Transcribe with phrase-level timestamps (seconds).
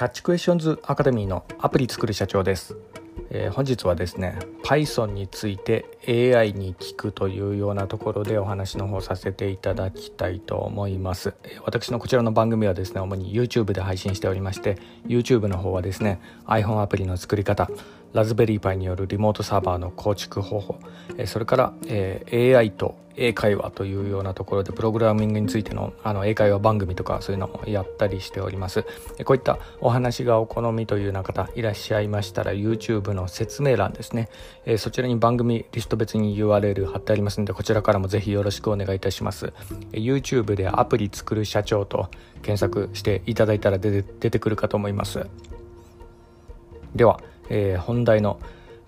[0.00, 2.74] キャッチクエスチョンズアカデミーのアプリ作る社長です、
[3.28, 11.34] えー、本日はですね Python について AI に聞くというようなところでお話の方させていただきたいと思います。
[11.66, 17.68] 私のこちらの番組はですね主に YouTube で配信しておりまして YouTube の方はですね iPhone アプリの作り方
[18.12, 20.78] ラズベリーパイによるリモートサーバーの構築方法
[21.26, 28.82] それから、え、AI と英会話というようなところでプログラミングについてのあの英会話番組とかそういうのをやったりしております。
[29.24, 34.28] こういったお話がお好みというような方いらっしゃいましたら YouTube の説明欄ですね、
[34.64, 39.52] え、そちらに番組リスト別に URL 貼ってありますのでこちらからもぜひよろしくお願いいたします。
[39.92, 42.08] YouTube でアプリ作る社長と
[42.42, 45.26] 検索していただいたら出て出てくるかと思います。
[46.94, 48.40] ではえー、本題の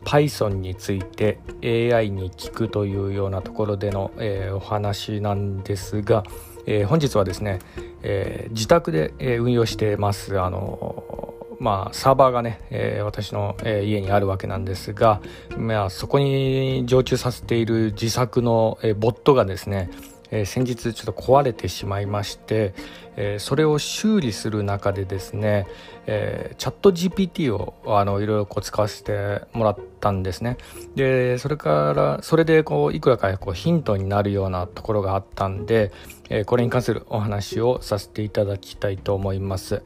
[0.04, 6.24] Python について AI に聞くというようなところでの、えー、お話なんですが、
[6.66, 7.58] えー、本日はですね、
[8.02, 11.22] え自宅で、え運用してますあの
[11.62, 15.20] まあ、サーバーがね、えー、私の、え、家にあるわけなんですが、
[15.56, 19.88] まあ、そこに常駐させている自作の、えー、ボットがですね、
[20.32, 22.74] えー、先日ちょっと壊れてしまいまして、
[23.16, 25.68] えー、それを修理する中でですね、
[26.06, 30.56] えー、チャット GPT をあのいろいろこう使わせてもらったんですね。
[30.96, 35.92] でそれからそれでこういくらかこうヒントになるようなところがあったんで、
[36.30, 39.82] え、これに関するお話をさせていただきたいと思います。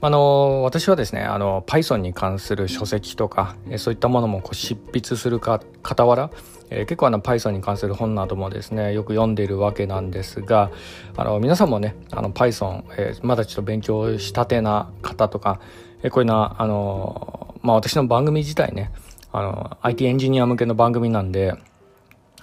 [0.00, 6.30] あの私はですねあの Python に関する書籍とか、えそういったものもこう執筆するか傍ら、
[6.70, 10.70] えー、結構あの Python に関する本などもですねよく読んでいるわけなんですが
[11.16, 15.60] あの皆さんもねあの Python、えー、まだちょっと勉強したてな方とか、
[16.04, 18.92] えー、こういうなあのまあ私の番組自体ね
[19.32, 21.54] あの IT エンジニア向けの番組なんで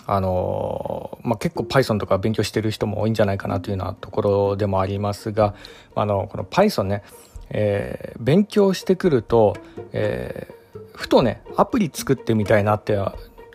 [0.07, 5.55] あのまあ、結構 Python とか勉強してる人も多いんじゃないかなというようなところでもありますが
[5.95, 7.01] あのこの Python ね
[7.49, 9.55] えー、勉強してくると、
[9.93, 12.97] えー、ふとねアプリ作ってみたいなって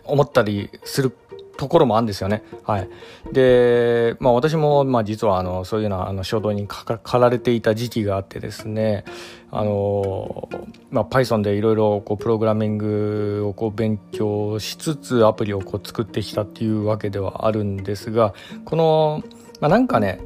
[0.05, 1.15] 思ったりする
[1.61, 2.41] ところもあるんですよね。
[2.63, 2.89] はい。
[3.31, 9.05] で、まあ私も、まあ実はあの、そういうようなあの衝動に駆られていた時期があってですね、
[9.51, 10.49] あの、
[10.89, 18.33] まあ Python でいろいろプログラミングをこう勉強しつつアプリをこう作ってきたっていうわけではあるんですが、
[18.65, 19.23] この、
[19.59, 20.19] まあなんかね、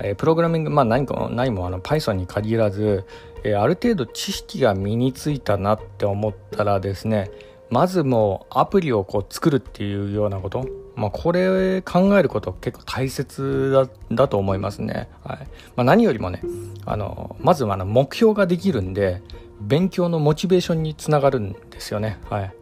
[0.00, 3.04] えプログラミング、まあ、何か何もあの Python に限らず、
[3.44, 7.30] えある程度知識が身についたなって思ったらですね
[7.70, 15.38] まずもうアプリをこう作るっていうようなこと、まあ、これ考えること結構大切だと思いますね、はい。
[15.74, 16.42] まあ、何よりもね
[16.84, 19.22] あのまずはあの目標ができるんで
[19.60, 22.18] 勉強のモチベーションにつながるんですよね。
[22.28, 22.54] はい。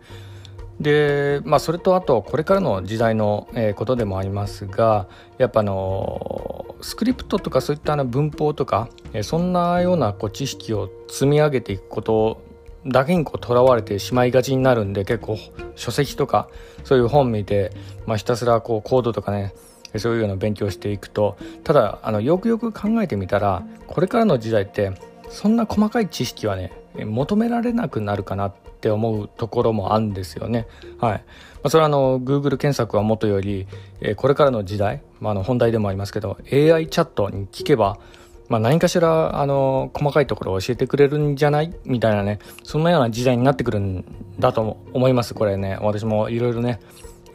[0.81, 5.07] でまあそれとあとこれからの時代の、ことでもありますが
[5.39, 8.89] やっぱあのスクリプトとかそういったの文法とか、
[9.23, 12.43] そんなようなこう知識を積み上げていくこと
[12.87, 15.39] だけにこうとらわれてしまいがちになるんで結構
[15.77, 16.49] 書籍とか
[16.85, 17.73] そういう本見て、
[18.07, 19.53] まあ、ひたすらこうコードとかね
[19.97, 24.93] そういうような勉強していくとただあのよくよく考えてみたらこれからの時代って
[25.29, 30.67] そんな細かい知識はね求められなくなるかなって思うところもあるんですよね。
[30.99, 31.13] はい。
[31.15, 31.21] ま
[31.65, 33.67] あ、それはあの Google 検索はもとより、
[34.01, 37.99] えこれからの時代、まあ、の本題でもありますけど AI チャットに聞けば
[38.49, 41.73] まあ、何かしらあの細かいところを教えてくれるんじゃない？
[41.85, 44.05] みたいなねそんなような時代になってくるん
[44.41, 46.81] だと思いますこれね私もいろいろね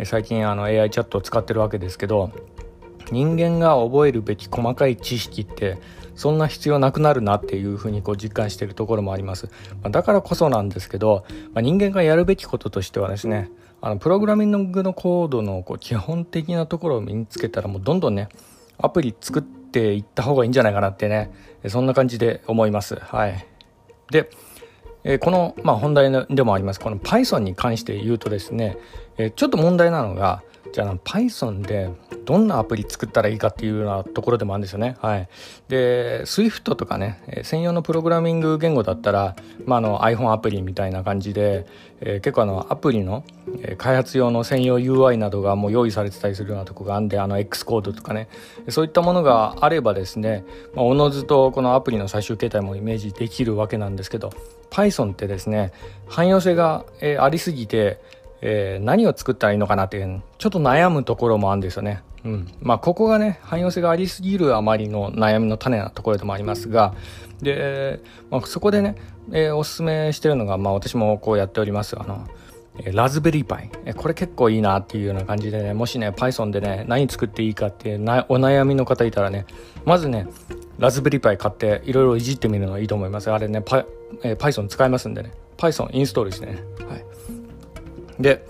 [0.03, 2.31] 最近あの AI チャットを使ってるわけですけど
[3.11, 5.77] 人間が覚えるべき細かい知識って
[6.16, 9.48] そんな必要なくなるなっていうふうにこう実感してるところもあります、
[9.81, 18.30] まあ、だからこそなんですけど、まあ、人間がやるべきこととしてはですねあのプログラミングのコードのこう基本的なところを身につけたらもうどんどんね
[18.78, 21.31] アプリ作っていった方がいいんじゃないかなってね
[21.68, 22.96] そんな感じで思います。
[22.96, 23.46] はい。
[24.12, 24.30] で
[25.03, 26.80] えこの、まあ、本題でもあります。
[26.80, 28.78] この Python に関して言うとですね、
[29.18, 30.42] えちょっと問題なのが
[30.74, 31.92] じゃあ Python で
[32.25, 34.97] どんなアプリ作ったらいいかっていうようなところでもあるんですよね。
[34.99, 35.29] はい。
[35.67, 39.35] で、Swift とかね、専用のプログラミング言語だったら、
[39.66, 41.66] まあ、あの iPhone アプリみたいな感じで、
[42.02, 43.23] えー、結構あのアプリの、
[43.78, 48.28] 開発用の専用 UI などがもう用意されてたりするようなとこがあるんで、あの X コードとかね、
[48.70, 54.32] そういったものがあればですね、まあ、おのずとこのアプリの最終形態もイメージできるわけなんですけど、
[54.72, 55.72] Python ってですね、
[56.08, 57.99] 汎用性が、えありすぎて、
[58.41, 62.03] えー、何を作ったらいいのかなっていうちょっと悩むところもあるんですよね。
[62.25, 62.47] うん。
[62.61, 66.93] まあ、ここがね、汎用性がありすぎるあまりの悩みの種なところでもありますが、
[67.41, 68.01] で、
[68.31, 68.95] まあ、そこでね、
[69.31, 72.27] えー、おすすめしてるのが、まあ、私もこうやっております、あの、
[72.91, 73.69] ラズベリーパイ。
[73.95, 79.45] これ結構いいなっていうような感じでね、もしね、Python でね、何作っていいかっていうなお悩みの方いたらね、
[79.85, 80.27] まずね、
[80.77, 83.31] ラズベリーパイ買っていろいろいじってみるのはいいと思います。
[83.31, 83.85] あれね、パ
[84.23, 85.31] えー、Python 使えますんでね。
[85.57, 86.57] Python インストールしてね。
[86.87, 87.05] はい。
[88.19, 88.45] で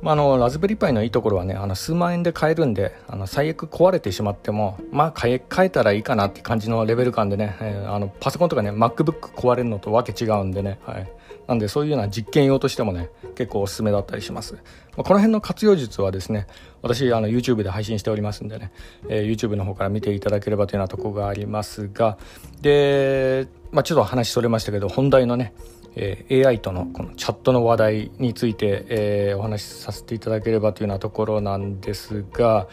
[0.00, 11.10] まあ、あのラズベリーパイのいいところはねあの数万円で買えるんであの最悪壊れてしまってもまあ買え買えたらいいかなって感じのレベル感でね、えー、あのパソコンとかね MacBook 壊れるのとわけ違うんでね、はい、
[11.48, 14.60] なんでそういうような実験用としてもね結構おすすめだったりします、ま
[14.98, 16.46] あ、この辺の活用術はですね
[16.82, 18.70] 私あの YouTube で配信しておりますんでね、
[19.08, 22.18] えー、YouTube の方から見ていただければというようなところがありますが
[22.60, 25.54] で、まあ、ちょっと話それましたけど本題のね
[26.00, 32.68] えー、AI とのこのチャットの話題について、えー、お話しさせていただければというようなところなんですが、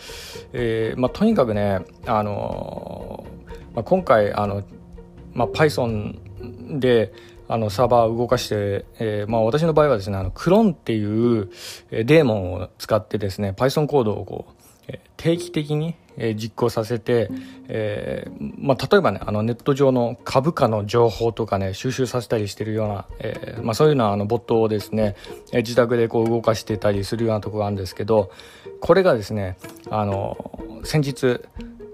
[0.54, 3.25] えーまあ、とにかくね、あの
[3.74, 4.63] まあ、今回あの、
[5.33, 7.13] まあ、Python で
[7.48, 11.50] あのサーバーを動かして、えーまあ、私の場合はですねあのクロンっていう
[11.92, 17.30] デーモンを使ってですね Python コードをこう定期的にえー、実行させて、
[17.68, 25.16] えーまあ、例えばねあのネット上の株価の情報とかね収集させたりしてるような、えーまあ、そういうのはあのボットをですね、
[25.52, 28.32] え、自宅でこう動かしてたりするようなところがあるんですけど
[28.80, 29.58] これがですね
[29.90, 31.42] あの先日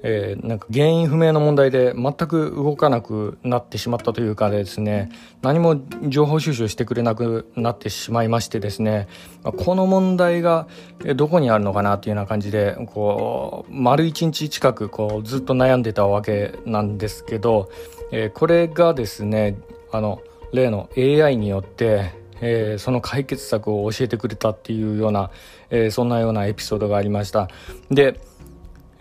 [0.04, 5.12] えー、なんか原因不明の問題で全く動かなくなってしまったというかですね
[5.42, 9.08] 何も情報収集してくれなくなってしまいましてですね
[9.44, 10.68] この問題が
[11.16, 17.70] どこにあるのかなというような感じでこう丸一日近くこうずっと悩んでたわけなんですけど、
[18.12, 19.58] えー、これがですね
[19.92, 20.22] あの
[20.52, 25.30] 例の AI によってえー、その解決策を教えてくれたっていうような、
[25.70, 27.48] えー、そんなようなエピソードがありました。
[27.92, 28.20] で、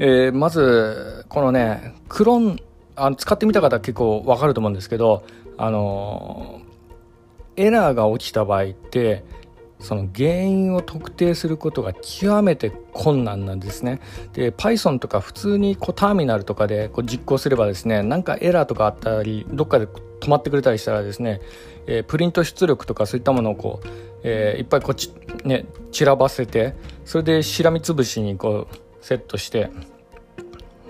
[0.02, 2.58] えー、まずこのねクロン
[2.96, 5.24] あの使ってみた方結構わかると思うんですけど
[5.58, 6.62] あの
[7.56, 9.24] エラーが起きた場合って
[9.78, 14.00] その原因を特定することが極めて困難なんですね。
[14.32, 21.42] で Python とか普通にこうターミナルとかでこう実行すればですねなんかエラーとかあったりどっかで止まってくれたりしたらですね、
[21.86, 23.88] えー、プリント出力とかそういったものをこう、
[24.22, 25.12] えー、いっぱいこっち
[25.44, 26.74] ね散らばせて
[27.04, 29.70] それでしらみつぶしにこうセットして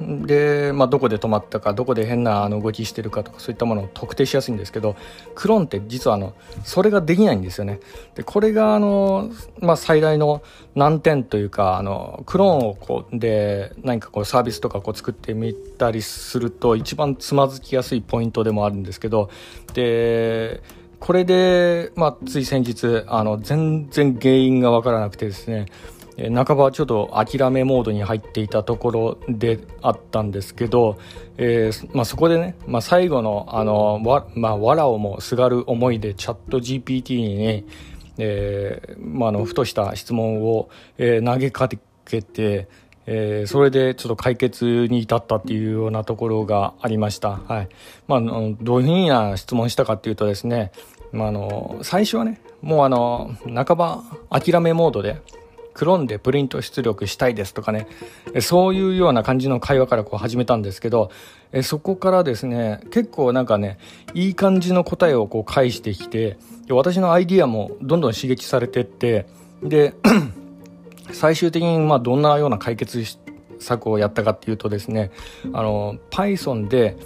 [0.00, 4.96] で、まあ、どこで止まったかどこで変なあの動きしてるかとかそういったものを特定しやすいんですけど
[5.34, 6.34] クローンって実はあの
[6.64, 7.80] それができないんですよね。
[8.14, 9.30] でこれがあの、
[9.60, 10.42] まあ、最大の
[10.74, 19.30] 難点というかあのクローンをこうで何かこうサービスとかこう作ってみたりすると一番つまずきやすいポイントでもあるんですけど
[19.74, 20.62] で
[20.98, 25.66] これで、まあ、つい先日あの全然原因が分からなくてですね
[26.28, 30.98] 半ばちょっと諦めモードに入っていたところであったんですけど、
[31.38, 37.64] えーまあ、そこでね、まあ、最後のあのわ、まあ、藁をもすがる思いでチャット GPT にね、
[38.18, 40.68] えーまあ、のふとした質問を、
[40.98, 41.68] え、投げか
[42.04, 42.68] けて、
[43.06, 47.40] えー、それでちょっと解決に至ったっていうようなところがありました。
[47.48, 47.68] はい
[48.08, 50.70] まあ、どういうふうな質問したかっていうとですね、
[51.12, 55.20] まあ、あの最初はねもうあの半ば諦めモードで
[55.80, 57.86] クローンでプリント出力したいですとかね、
[58.42, 61.10] そういうような感じの会話からこう始めたんですけど、
[61.62, 63.78] そこからですね、結構なんかね、
[64.12, 66.36] いい感じの答えをこう返してきて、
[66.68, 69.24] 私のアイディアもどんどん刺激されてって、
[69.62, 69.94] で、
[71.12, 73.02] 最終的にまあどんなような解決
[73.58, 75.12] 策をやったかっていうとですね、
[75.54, 76.98] あの、Python で、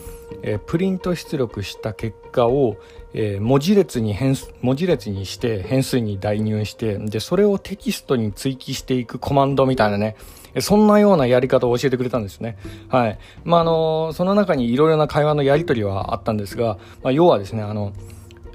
[0.43, 2.77] え、プリント出力した結果を、
[3.15, 10.17] えー、文字列に変文字列にして変数に代入してでそれをテキストに追記していくコマンドみたいなね
[10.61, 12.57] そんなようなやり方を教えてくれたんですね。
[12.89, 13.19] はい。
[13.45, 17.93] まあ、あの、その中にいろいろな会話のやりとりはあったんですが、まあ、要はですね、あの、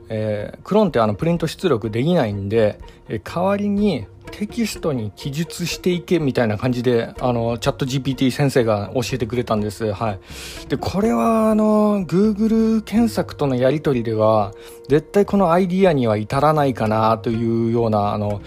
[0.10, 9.92] えー、クローンってあのプリント出力できないんで、えー、代わりにテキストに記述していけみたいな感じで、あの、チャット GPT 先生が教えてくれたんです。
[9.92, 10.20] はい。
[10.70, 14.54] で、これは、あの、Google 検索とのやり取りでは、
[14.88, 18.42] 絶対このアイディアには至らないかなというような、あの、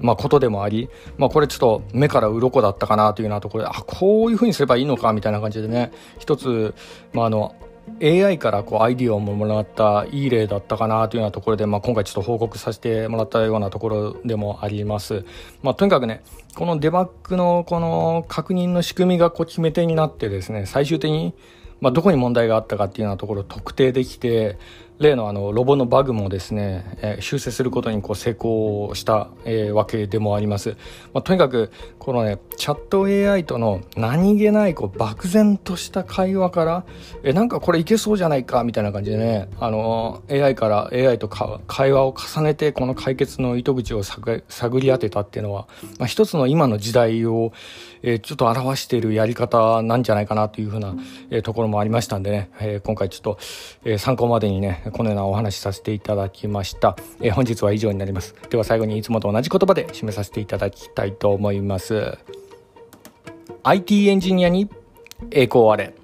[0.00, 6.74] まあ、ことでもあり、まあ、これちょっと目から鱗だったかなというようなところで、あ、こういうふうにすればいいのかみたいな感じでね、一つ、
[7.12, 7.54] まあ、あの、
[8.02, 15.24] AI からこうアイディアをもらったいい例だったかなというようなところで、まあ、今回ちょっと報告させてもらったようなところでもあります。
[15.62, 16.22] まあ、とにかくね、
[16.54, 21.34] このデバッグのこの確認の仕組みがこう決め手になってですね、最終的に
[21.80, 24.58] まあ、どこに問題があったかっていうようなところを特定できて、
[24.98, 30.76] 例のあのロボのバグもですね、えー、修正することにこう成功した、えー、わけでもあります、
[31.12, 36.84] まあ、とにかくこのねチャット AI との何気ないこう漠然とした会話から
[37.22, 44.42] えなんかこれいけそうじゃないかみたいな感じでねあの AI から AI と会話を重ねてこの解決の糸口を探
[44.80, 47.52] り当てたっていうのは、まあ、一つの今の時代を、
[48.02, 50.96] えー、ちょっと表しているやり方なんじゃないかなというふうな、
[51.30, 53.38] えー、ところもありましたんでね、えー、今回ちょっと、
[53.84, 58.34] えー、参考までにねこのようなお話しさせていただきました、えー、本日は以上になります。
[58.50, 62.18] では最後にいつもと同じ言葉で締めさせていただきたいと思います。
[63.62, 64.68] IT エンジニアに
[65.30, 65.94] 栄光あれ。